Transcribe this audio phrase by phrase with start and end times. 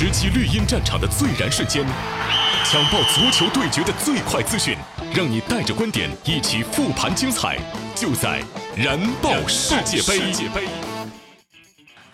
[0.00, 1.84] 直击绿茵战场的最燃瞬间，
[2.64, 4.74] 抢爆足球对决的最快资讯，
[5.14, 7.58] 让你带着观点一起复盘精彩，
[7.94, 8.42] 就在
[8.74, 10.32] 燃爆世界杯。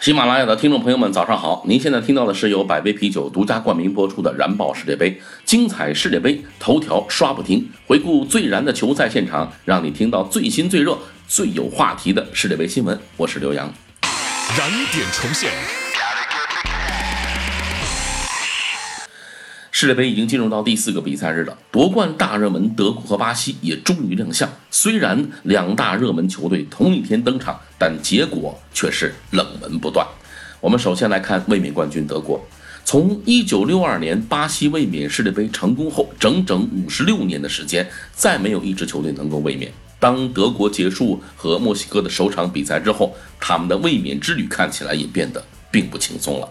[0.00, 1.62] 喜马拉雅的听众朋友们，早上好！
[1.64, 5.12] 您现在听到的是由百威啤酒独家冠名播出的《燃爆世界杯》，
[5.44, 10.98] 精彩世界杯头条刷不停，回顾最燃的球赛现场，让你听到最新最热、
[11.28, 12.98] 最有话题的世界杯新闻。
[13.16, 13.72] 我是刘洋，
[14.58, 15.52] 燃点重现。
[19.78, 24.50] 世界杯已经进入到第四个比赛日了，夺冠大热门德国和巴西也终于亮相。
[24.70, 30.06] 虽然两大热门球队同一天登场，但结果却是冷门不断。
[30.62, 32.42] 我们首先来看卫冕冠军德国。
[32.86, 39.70] 从1962年巴西卫冕世界杯成功后，整整56年的时间，再没有一支球队能够卫冕。
[40.00, 46.48] 当德国结束和墨西哥的首场比赛之后，他们的卫冕之旅看起来也变得并不轻松了。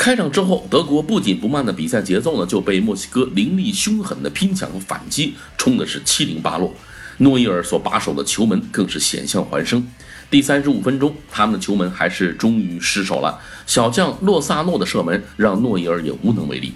[0.00, 6.74] 开场之后，德国不紧不慢的比赛节奏呢，就被墨西哥凌厉凶狠的拼抢和反击冲的是七零八落。
[7.18, 9.86] 诺伊尔所把守的球门更是险象环生。
[10.30, 13.38] 第三十五分钟，他们的球门还是终于失手了。
[13.66, 16.72] 小将洛萨诺的射门让诺伊尔也无能为力。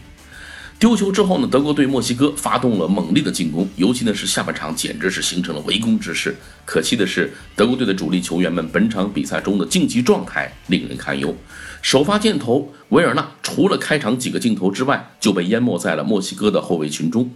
[0.79, 6.37] 丢球之后呢，德国对墨西哥发动了猛烈的进攻，尤其呢是下半场简直是形成了围攻之势。
[6.67, 11.35] 可惜的是，德国队的主力球员们本场比赛中的竞技状态令人堪忧。
[11.81, 17.31] 首发箭头维尔纳除了开场几个镜头之外，就被淹没在了墨西哥的后卫群中。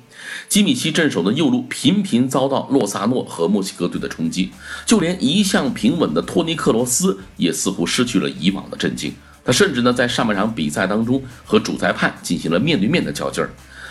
[0.48, 4.50] 基米希镇守的右路频频遭到洛萨诺和墨西哥队的冲击，
[4.84, 9.14] 就连一向平稳的托尼克罗斯也似乎失去了以往的镇静。
[9.49, 13.49] 他甚至呢在上半场比赛当中和主裁判进行了面对面的较劲儿，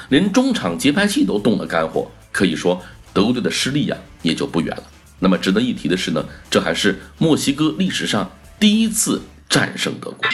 [0.10, 2.12] 连中场节拍器都动了肝火。
[2.32, 2.80] 可以说，
[3.12, 4.84] 德国队的失利呀也就不远了。
[5.18, 9.20] 那么值得一提的是呢，这还是墨西哥历史上第一次。
[9.50, 10.30] 战胜德国。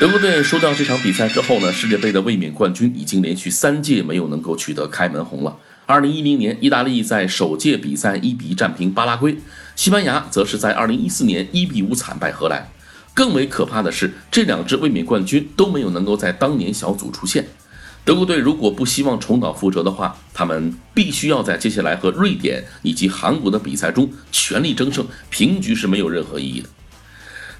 [0.00, 5.56] 德国队输掉这场比赛之后呢，世界杯的卫冕冠军已经连续三届没有能够取得开门红了。
[5.92, 9.34] 二零一零年，意大利在首届比赛一比一战平巴拉圭；
[9.76, 12.66] 西班牙则是在二零一四年一比五惨败荷兰。
[13.12, 17.46] 更为可怕的是，这两支卫冕冠军都没有能够在当年小组出线。
[18.06, 26.70] 德国队如果不希望重蹈覆辙的话，他们必须要在接下来和瑞典以及韩国的比赛中全力争胜，平局是没有任何意义的。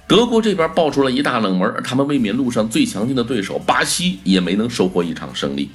[0.08, 5.68] 德国这边爆出了一大冷门，他们卫冕路上最强劲的对手巴西也没能收获一场胜利。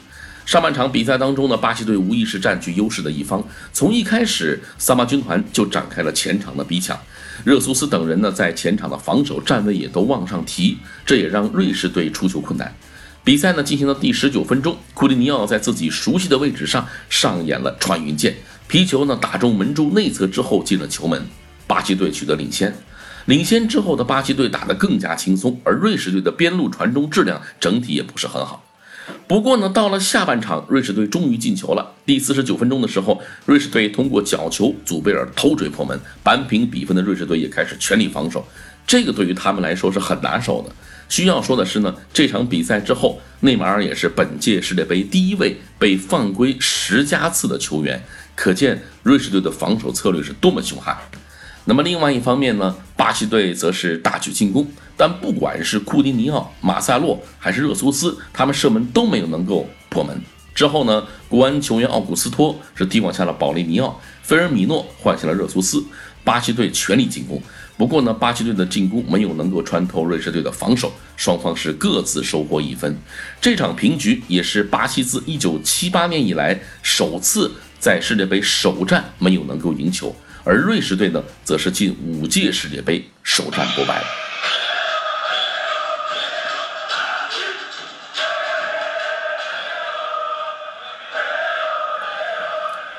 [0.48, 6.98] 上半场比赛当中呢，巴西队无疑是占据优势的一方，从一开始，萨巴军团就展开了前场的逼抢，
[7.44, 12.74] 热苏斯等人呢在前场的防守站位也都往上提，这也让瑞士队出球困难。
[13.26, 18.34] 比赛呢进行到第十九分钟，库蒂尼奥在自己熟悉的位置上上演了穿云箭，
[18.70, 21.22] 皮球呢打中门柱内侧之后进了球门，
[21.68, 22.74] 巴西队取得领先。
[23.26, 28.64] 领先之后的巴西队打得更加轻松，而瑞士队的边路传中质量整体也不是很好。
[29.28, 31.94] 不过呢，到了下半场，瑞士队终于进球了。
[32.06, 38.46] 第四十九分钟的时候，瑞士队通过角球，祖贝尔头锤破门，扳平比分的瑞士队也开始全力防守，
[38.86, 40.74] 这个对于他们来说是很难受的。
[41.10, 48.04] 需要说的是呢，这场比赛之后，内马尔也是本届世界杯第一位被犯规十加次的球员，
[48.36, 50.98] 可见瑞士队的防守策略是多么凶悍。
[51.70, 60.18] 那么另外一方面呢，巴西队则是大举进攻，但不管是库蒂尼奥、马塞洛还是热苏斯，他们射门都没有能够破门。
[60.56, 65.84] 之后呢，国安球员奥古斯托是提网下了保利尼奥，菲尔米诺换下了热苏斯，
[66.24, 67.42] 巴西队全力进攻。
[67.76, 72.98] 不过呢，巴西队的进攻没有能够穿透瑞士队的防守，双方是各自收获一分。
[73.42, 80.16] 这场平局也是巴西自1978年以来首次在世界杯首战没有能够赢球，
[80.48, 84.02] 而瑞士队呢，则是近五届世界杯首战不败。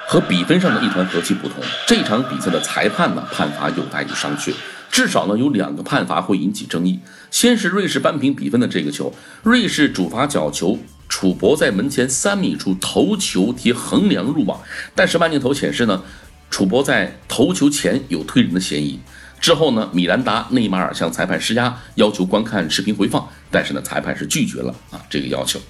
[0.06, 4.52] 和比分上的一团和气不同，这场比赛的裁判呢判罚有待于商榷，
[4.90, 7.00] 至少呢有两个判罚会引起争议。
[7.30, 10.78] 先是瑞士扳平比分的这个球，瑞士主罚角球，
[11.08, 14.60] 楚博在门前三米处头球贴横梁入网，
[14.94, 16.02] 但是慢镜头显示呢，
[16.50, 18.98] 楚博在头球前有推人的嫌疑。
[19.40, 25.60] 之后呢，米兰达、内马尔向裁判施压，要求观看视频回放，但是呢，裁判是拒绝了啊这个要求。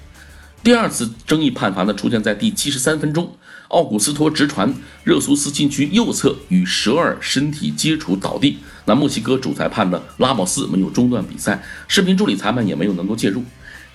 [0.62, 3.36] 第二次争议判罚呢，出现在第七十三分钟，
[3.68, 8.58] 奥古斯托直传热苏斯禁区右侧与舍尔身体接触倒地。
[8.86, 13.44] 那墨西哥主裁判呢，拉莫斯没有中断比赛，视频助理裁判也没有能够介入。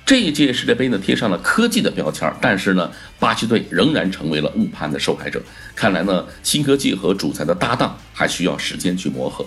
[0.06, 5.42] 这一届世界杯呢，贴上了科技的标签，但是呢，巴西队仍然成为了误判的受害者。
[5.74, 9.46] 看来呢，新科技和主裁的搭档还需要时间去磨合。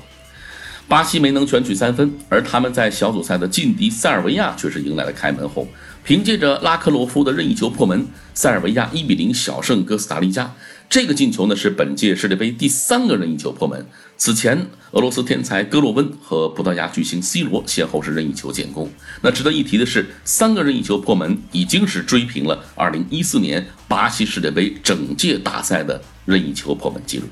[0.88, 5.69] 巴西没能全取三分，而他们在小组赛的劲敌塞尔维亚却是迎来了开门红。
[6.03, 10.55] 凭借着拉克洛夫的任意球破门，塞尔维亚一比零小胜哥斯达黎加。
[10.88, 13.86] 这个进球呢是本届世界杯第三个任意球破门。
[14.16, 18.90] 此前，俄罗斯天才戈洛温和葡萄牙巨星 C 罗先后是任意球建功。
[19.20, 27.26] 那值得一提的是，三个任意球破门已经是追平了2014年巴西世界杯整届大赛的任意球破门记录。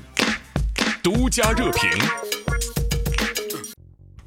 [1.01, 1.89] 独家热评。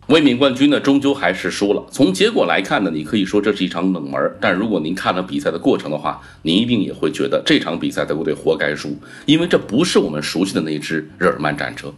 [0.08, 1.84] 卫冕冠军呢，终究还是输了。
[1.90, 4.19] 从结果来看呢，你可以说这是一场冷门。
[4.40, 8.96] 但如果您看了比赛的过程的话，您一定也会觉得这场比赛德国队活该输，
[9.26, 11.93] 因为这不是我们熟悉的那支日耳曼战车。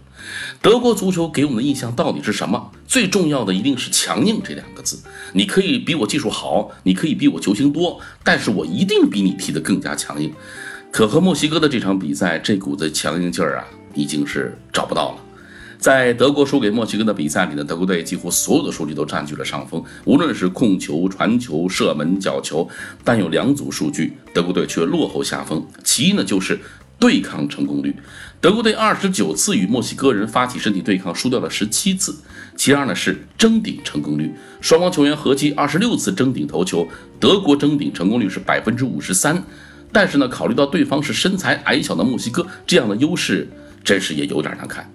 [0.60, 2.72] 德国足球给我们的印象到底是什么？
[2.84, 4.98] 最重要的一定是强硬这两个字。
[5.32, 10.32] 你可以比我技术好，你可以比我球星多，但是我一定比你踢得更加强硬。
[10.90, 13.64] 可和墨西哥的这场比赛，这股子强硬劲儿啊，
[13.94, 15.18] 已经是找不到了。
[15.80, 22.68] 在德国输给墨西哥的比赛里呢，德国队几乎所有的数据都占据了上风，无论是控球、传球、射门、角球，
[23.02, 25.66] 但有两组数据德国队却落后下风。
[25.82, 26.60] 其一呢，就是
[26.98, 27.96] 对抗成功率，
[28.42, 32.12] 德国队二十九次与墨西哥人发起身体对抗，输掉了十七次；
[32.54, 36.86] 其二呢是争顶成功率，双方球员合计二十六次争顶头球，
[37.18, 39.42] 德国争顶成功率是百分之五十三。
[39.90, 43.48] 但是呢，考虑到对方是身材矮小的墨西哥，这样的优势
[43.82, 44.92] 真是也有点难看。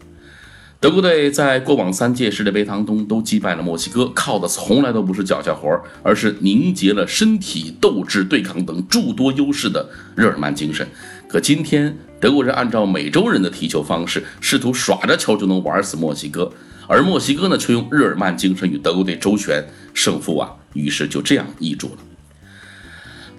[0.85, 10.87] 德国队在过往三届世界杯当中都击败了墨西哥，靠的从来都不是脚下活，而是凝结了身体、斗志、对抗等诸多优势的日耳曼精神。
[11.27, 16.51] 可今天德国人按照美洲人的踢球方式，试图耍着球就能玩死墨西哥，
[16.87, 21.97] 而墨西哥呢却用日耳曼精神与德国队周旋，胜负啊，于是就这样易主了。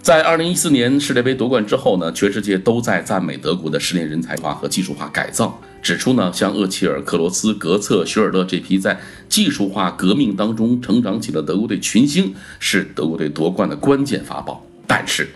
[0.03, 14.67] 在二零一四年世界杯夺冠之后呢，全世界都在赞美德国的十年人才化和技术化改造，指出呢，像厄齐尔、克罗斯、格策、许尔勒这批在技术化革命当中成长起的德国队群星，是德国队夺冠的关键法宝。
[14.87, 15.29] 但是，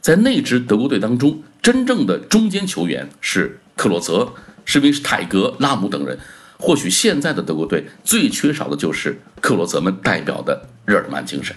[0.00, 4.32] 在那支德国队当中，真正的中坚球员是克洛泽、
[4.64, 6.18] 施维施泰格、拉姆等人。
[6.58, 11.56] 或许现在的德国队最缺少的就是克洛泽们代表的日耳曼精神。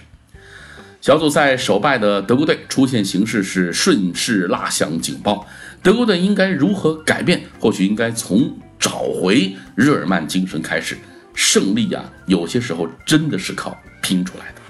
[1.04, 5.46] 小组赛首败的德国队出现形势是顺势拉响警报，
[5.82, 7.42] 德国队应该如何改变？
[7.60, 10.96] 或许应该从找回日耳曼精神开始。
[11.34, 14.62] 胜利呀，有些时候真的是靠拼出来的。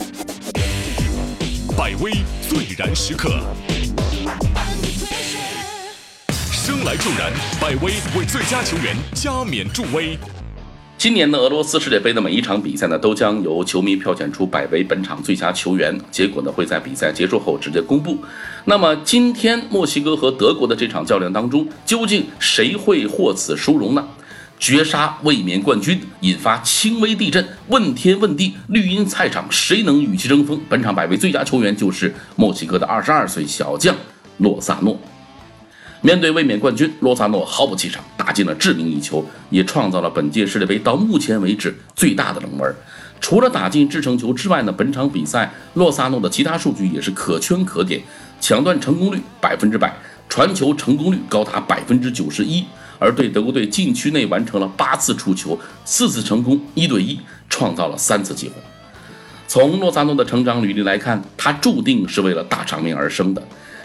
[1.76, 2.10] 百威
[2.48, 3.28] 最燃时刻，
[6.50, 10.18] 生来助燃，百威为最佳球员加冕助威。
[11.04, 18.16] 今年的俄罗斯世界杯的每一场比赛呢，都将由球迷票选出百位本场最佳球员，结果呢会在比赛结束后直接公布。
[18.64, 24.02] 那么今天墨西哥和德国的这场较量当中，究竟谁会获此殊荣呢？
[24.58, 30.58] 绝杀卫冕冠军，引发轻微地震，问天问地，绿茵菜场，谁能与其争锋？
[30.70, 33.94] 本场百位最佳球员就是墨西哥的二十二岁小将
[34.38, 34.98] 洛萨诺。
[36.00, 42.74] 面对卫冕冠军，洛萨诺毫不气场，打进了致命一球，也创造了本届世界杯到目前为止最大的冷门。
[43.20, 48.00] 除了打进制胜球之外呢，本场比赛洛萨诺的其他数据也是可圈可点：
[48.40, 49.94] 抢断成功率百分之百，
[50.26, 52.64] 传球成功率高达百分之九十一，
[52.98, 57.20] 而对德国队禁区内完成了八次触球，四次成功，一对一
[57.50, 58.54] 创造了三次机会。
[59.46, 63.42] 从洛萨诺的成长履历来看，他注定是为了大场面而生的。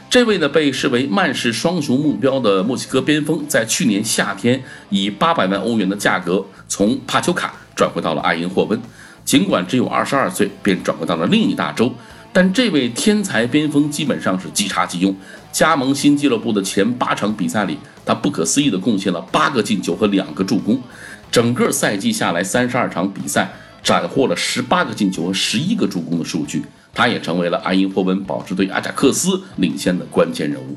[0.10, 8.82] 这位呢被视为曼市双雄目标的墨西哥边锋，在去年夏天以八百万欧元的价格从帕丘卡转回到了爱因霍温。
[9.24, 11.94] 尽管只有二十二岁，便转回到了另一大洲，
[12.34, 15.16] 但这位天才边锋基本上是即插即用。
[15.52, 20.82] 加盟新俱乐部的前八场比赛里，他不可思议地贡献了八个进球和两个助攻。
[21.30, 23.48] 整个赛季下来，三十二场比赛
[23.84, 26.64] 斩获了十八个进球和十一个助攻的数据。
[27.00, 30.76] 他也成为了埃因霍温保持对阿贾克斯领先的关键人物。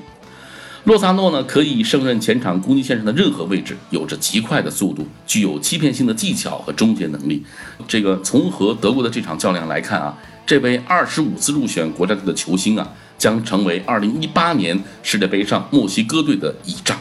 [0.84, 7.44] 洛萨诺呢，可以胜任前场攻击线上的任何位置，有着极快的速度，具有欺骗性的技巧和终结能力。
[7.88, 12.88] 这个从和德国的这场较量来看啊，这位二十五次入选国家队的球星啊，
[13.18, 16.96] 将成为二零一八年世界杯上墨西哥队的倚仗。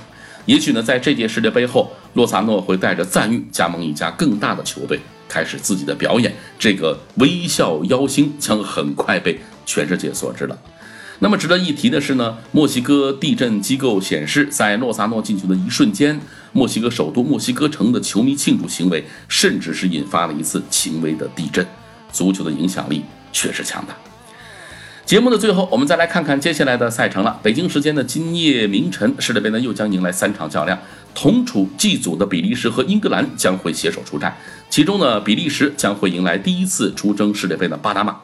[0.47, 4.99] 也许呢，在这届世界杯后，洛萨诺会带着赞誉加盟一家更大的球队。
[5.31, 10.59] 开始自己的表演，这个微笑妖星将很快被全世界所知了。
[11.19, 16.19] 那么值得一提的是呢，墨西哥地震机构显示，在洛萨诺进球的一瞬间，
[16.51, 21.65] 墨西哥首都墨西哥城的球迷庆祝行为，甚至是引发了一次轻微的地震。
[22.11, 23.95] 足球的影响力确实强大。
[25.05, 27.39] 节目的最后，我们再来看看接下来的赛程了。
[27.43, 30.77] 北京时间的今夜凌晨，世界杯呢又将迎来三场较量。
[31.13, 34.35] 同处 G 组的比利时和英格兰将会携手出战，
[34.69, 38.17] 其中呢，比利时将会迎来第一次出征世界杯的巴拿马。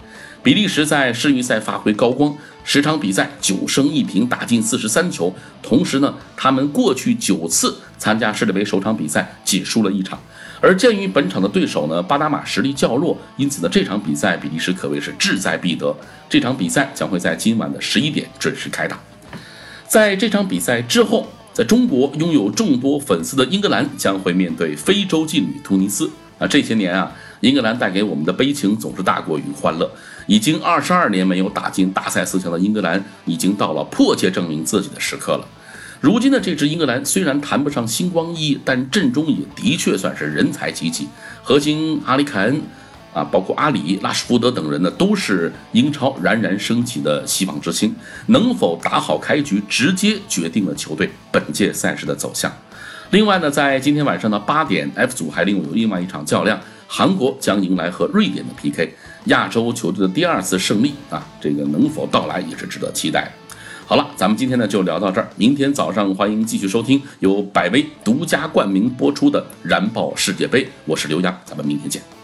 [0.43, 5.35] 比利时在世预赛发挥高光，十场比赛九胜一平，打进四十三球。
[5.61, 10.17] 同时呢，他们过去九次参加世界杯首场比赛仅输了一场。
[10.61, 15.93] 而鉴于本场的对手呢，巴拿马实力较弱，因此呢，这场比赛比利时可谓是志在必得。
[16.29, 18.97] 这场比赛将会在今晚的十一点准时开打。
[19.85, 21.27] 在这场比赛之后，
[21.57, 26.07] 在中国拥有众多粉丝的英格兰将会面对非洲劲旅突尼斯。
[26.37, 29.91] 啊，这些年啊，英格兰带给我们的悲情总是大过于欢乐。
[30.27, 35.47] 已经二十二年没有打进大赛四强的英格兰，已经到了迫切证明自己的时刻了。
[35.99, 41.07] 如今的这支英格兰虽然谈不上星光熠熠，但阵中也的确算是人才济济。
[41.41, 42.61] 核心阿里凯恩
[43.17, 47.95] 啊，包括阿里、拉什福德等人呢，都是英超冉冉升起的希望之星。
[48.27, 52.51] 能否打好开局，直接决定了球队本届赛事的走向。
[53.09, 58.93] 另外呢，在今天晚上的八点，F 组还另有另外一场较量，韩国将迎来和瑞典的 PK。
[59.25, 63.31] 亚洲球队的第二次胜利啊，这个能否到来也是值得期待。
[63.85, 72.16] 好了，咱们今天呢就聊到这儿，明天早上欢迎继续收听由百威独家冠名播出的《燃爆世界杯》，我是刘洋，咱们明天见。